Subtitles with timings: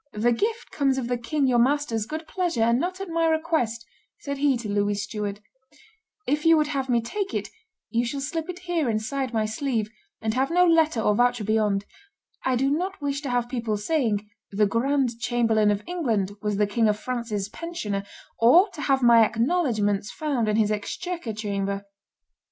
[0.13, 3.85] "This gift comes of the king your master's good pleasure, and not at my request,"
[4.21, 5.41] said he to Louis's steward;
[6.25, 7.49] "if you would have me take it,
[7.91, 11.85] you shall slip it here inside my sleeve, and have no letter or voucher beyond;
[12.43, 16.65] I do not wish to have people saying, 'The grand chamberlain of England was the
[16.65, 18.03] King of France's pensioner,'
[18.39, 21.83] or to have my acknowledgments found in his exchequer chamber."